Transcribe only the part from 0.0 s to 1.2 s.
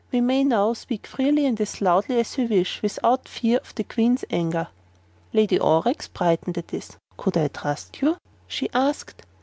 "We may now speak